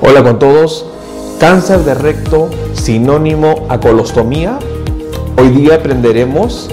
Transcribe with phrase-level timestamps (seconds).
[0.00, 0.84] Hola con todos.
[1.38, 4.58] Cáncer de recto sinónimo a colostomía.
[5.36, 6.68] Hoy día aprenderemos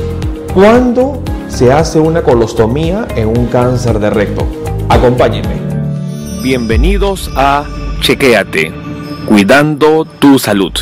[0.53, 4.45] cuándo se hace una colostomía en un cáncer de recto.
[4.89, 5.55] Acompáñenme.
[6.43, 7.63] Bienvenidos a
[8.01, 8.73] Chequéate,
[9.27, 10.73] cuidando tu salud.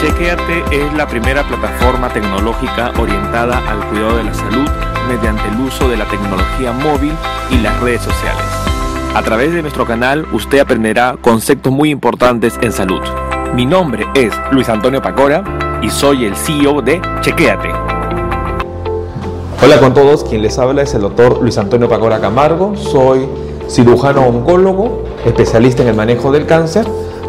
[0.00, 4.68] Chequéate es la primera plataforma tecnológica orientada al cuidado de la salud
[5.08, 7.12] mediante el uso de la tecnología móvil
[7.50, 8.61] y las redes sociales.
[9.14, 13.00] A través de nuestro canal usted aprenderá conceptos muy importantes en salud.
[13.54, 15.44] Mi nombre es Luis Antonio Pacora
[15.82, 17.68] y soy el CEO de Chequéate.
[19.62, 22.74] Hola con todos, quien les habla es el doctor Luis Antonio Pacora Camargo.
[22.76, 23.28] Soy
[23.68, 26.86] cirujano oncólogo, especialista en el manejo del cáncer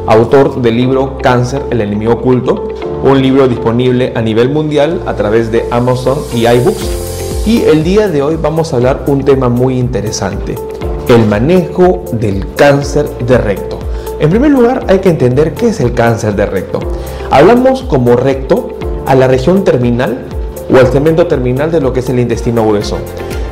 [0.08, 2.68] autor del libro Cáncer, el enemigo oculto,
[3.04, 7.44] un libro disponible a nivel mundial a través de Amazon y iBooks.
[7.46, 10.56] Y el día de hoy vamos a hablar un tema muy interesante,
[11.10, 13.80] el manejo del cáncer de recto.
[14.20, 16.80] En primer lugar, hay que entender qué es el cáncer de recto.
[17.30, 18.70] Hablamos como recto
[19.06, 20.26] a la región terminal
[20.74, 22.98] o al cemento terminal de lo que es el intestino grueso.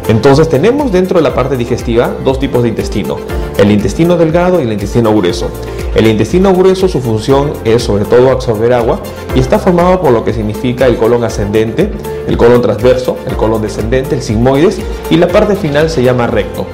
[0.08, 3.18] Entonces tenemos dentro de la parte digestiva dos tipos de intestino,
[3.58, 5.50] el intestino delgado y el intestino grueso.
[5.96, 9.00] El intestino grueso su función es sobre todo absorber agua
[9.36, 11.92] y está formado por lo que significa el colon ascendente,
[12.28, 16.66] el colon transverso, el colon descendente, el sigmoides y la parte final se llama recto.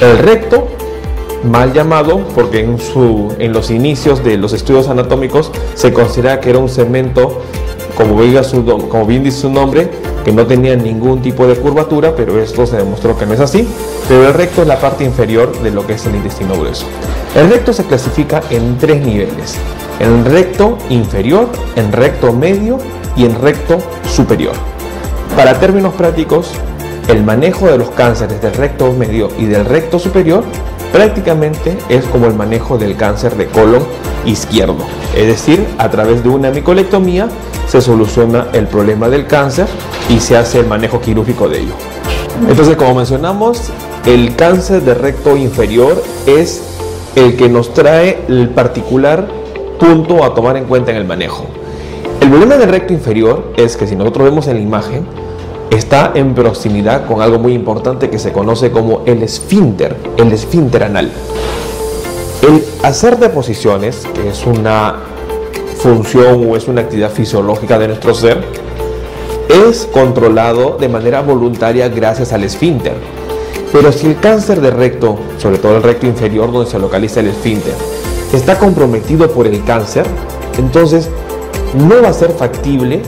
[0.00, 0.68] El recto
[1.44, 6.50] mal llamado porque en, su, en los inicios de los estudios anatómicos se considera que
[6.50, 7.40] era un cemento,
[7.96, 8.20] como,
[8.88, 9.88] como bien dice su nombre,
[10.22, 13.66] que no tenía ningún tipo de curvatura, pero esto se demostró que no es así.
[14.06, 16.84] Pero el recto es la parte inferior de lo que es el intestino grueso.
[17.34, 19.56] El recto se clasifica en tres niveles.
[19.98, 22.78] En recto inferior, en recto medio
[23.16, 23.78] y en recto
[24.14, 24.54] superior.
[25.34, 26.50] Para términos prácticos,
[27.08, 30.44] el manejo de los cánceres del recto medio y del recto superior
[30.92, 33.84] prácticamente es como el manejo del cáncer de colon
[34.24, 34.78] izquierdo.
[35.14, 37.28] Es decir, a través de una micolectomía
[37.68, 39.66] se soluciona el problema del cáncer
[40.08, 41.74] y se hace el manejo quirúrgico de ello.
[42.48, 43.70] Entonces, como mencionamos,
[44.04, 46.62] el cáncer de recto inferior es
[47.14, 49.28] el que nos trae el particular
[49.78, 51.46] punto a tomar en cuenta en el manejo.
[52.20, 55.06] El problema del recto inferior es que si nosotros vemos en la imagen,
[55.70, 60.84] está en proximidad con algo muy importante que se conoce como el esfínter, el esfínter
[60.84, 61.10] anal.
[62.42, 64.96] El hacer deposiciones, que es una
[65.78, 68.44] función o es una actividad fisiológica de nuestro ser,
[69.68, 72.94] es controlado de manera voluntaria gracias al esfínter.
[73.72, 77.28] Pero si el cáncer de recto, sobre todo el recto inferior donde se localiza el
[77.28, 77.74] esfínter,
[78.32, 80.06] está comprometido por el cáncer,
[80.58, 81.08] entonces
[81.74, 83.02] no va a ser factible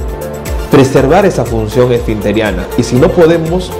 [0.71, 2.67] preservar esa función esfinteriana.
[2.77, 3.71] Y si no podemos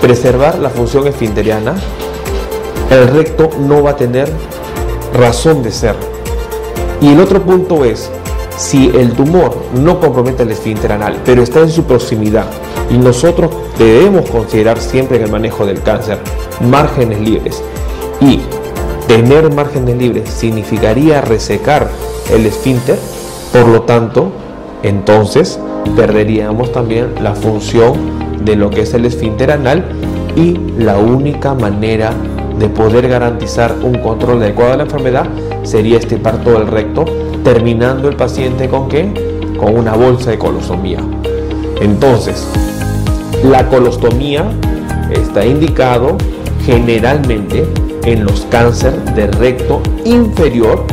[0.00, 1.74] preservar la función esfinteriana,
[2.90, 4.30] el recto no va a tener
[5.14, 5.94] razón de ser.
[7.00, 8.10] Y el otro punto es,
[8.56, 12.46] si el tumor no compromete el esfínter anal, pero está en su proximidad,
[12.90, 16.18] y nosotros debemos considerar siempre en el manejo del cáncer
[16.60, 17.62] márgenes libres,
[18.20, 18.40] y
[19.06, 21.88] tener márgenes libres significaría resecar
[22.32, 22.98] el esfínter,
[23.52, 24.32] por lo tanto,
[24.82, 25.60] entonces
[25.96, 27.94] perderíamos también la función
[28.44, 29.84] de lo que es el esfínter anal
[30.36, 32.12] y la única manera
[32.58, 35.26] de poder garantizar un control adecuado de la enfermedad
[35.62, 37.04] sería este parto del recto,
[37.44, 39.12] terminando el paciente con qué?
[39.58, 41.00] Con una bolsa de colostomía.
[41.80, 42.48] Entonces,
[43.44, 44.44] la colostomía
[45.10, 46.16] está indicado
[46.64, 47.64] generalmente
[48.04, 50.84] en los cánceres de recto inferior,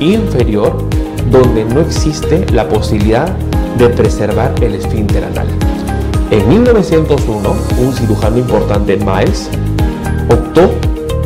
[0.00, 0.82] inferior,
[1.30, 3.34] donde no existe la posibilidad
[3.78, 5.46] de preservar el esfínter anal.
[6.30, 9.50] En 1901, un cirujano importante, Miles,
[10.30, 10.70] optó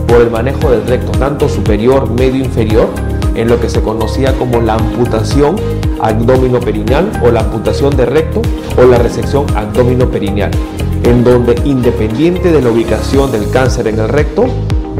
[0.06, 2.88] por el manejo del recto, tanto superior, medio, inferior,
[3.34, 5.56] en lo que se conocía como la amputación
[6.00, 8.42] abdomino-perineal o la amputación de recto
[8.76, 10.50] o la resección abdomino-perineal,
[11.04, 14.47] en donde independiente de la ubicación del cáncer en el recto,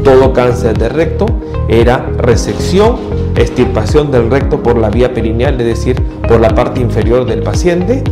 [0.03, 1.25] todo cáncer de recto
[1.67, 2.97] era resección,
[3.35, 8.03] extirpación del recto por la vía perineal, es decir, por la parte inferior del paciente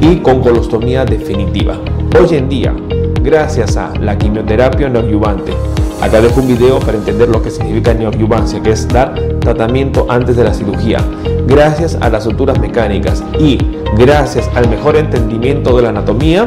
[0.00, 1.78] y con colostomía definitiva.
[2.18, 2.74] Hoy en día,
[3.22, 5.52] gracias a la quimioterapia neoadyuvante,
[6.00, 10.36] acá dejo un video para entender lo que significa neoadyuvancia, que es dar tratamiento antes
[10.36, 10.98] de la cirugía,
[11.46, 13.58] gracias a las suturas mecánicas y
[13.96, 16.46] gracias al mejor entendimiento de la anatomía,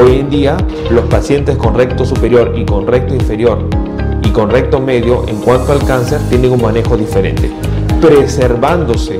[0.00, 0.56] hoy en día
[0.90, 3.85] los pacientes con recto superior y con recto inferior
[4.26, 7.50] y con recto medio en cuanto al cáncer tienen un manejo diferente,
[8.00, 9.18] preservándose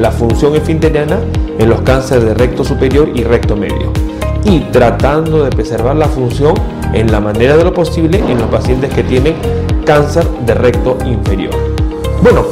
[0.00, 1.18] la función esfinteriana
[1.58, 3.92] en los cánceres de recto superior y recto medio
[4.44, 6.54] y tratando de preservar la función
[6.92, 9.34] en la manera de lo posible en los pacientes que tienen
[9.84, 11.54] cáncer de recto inferior.
[12.22, 12.44] Bueno,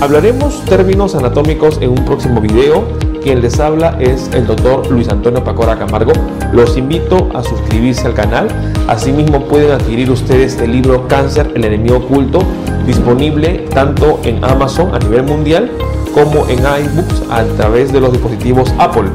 [0.00, 2.84] hablaremos términos anatómicos en un próximo video.
[3.24, 6.12] Quien les habla es el doctor Luis Antonio Pacora Camargo.
[6.52, 8.48] Los invito a suscribirse al canal.
[8.86, 12.40] Asimismo pueden adquirir ustedes el libro Cáncer, el enemigo oculto,
[12.86, 15.70] disponible tanto en Amazon a nivel mundial
[16.12, 19.08] como en iBooks a través de los dispositivos Apple,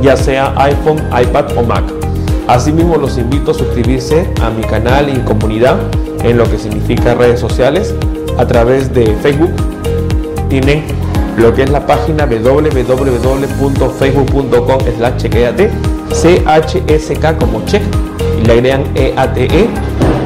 [0.00, 1.84] ya sea iPhone, iPad o Mac.
[2.48, 5.76] Asimismo los invito a suscribirse a mi canal y comunidad
[6.24, 7.94] en lo que significa redes sociales
[8.38, 9.50] a través de Facebook.
[11.36, 15.70] Lo que la página www.facebook.com slash chequeate,
[16.10, 17.82] CHSK como check
[18.40, 19.44] y le agregan EATE.
[19.44, 19.68] E.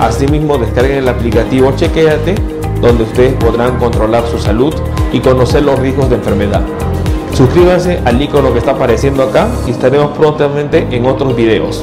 [0.00, 2.34] Asimismo descarguen el aplicativo Chequeate
[2.80, 4.74] donde ustedes podrán controlar su salud
[5.12, 6.62] y conocer los riesgos de enfermedad.
[7.34, 11.82] Suscríbanse al icono que está apareciendo acá y estaremos prontamente en otros videos.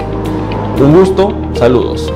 [0.79, 2.13] Un gusto, saludos.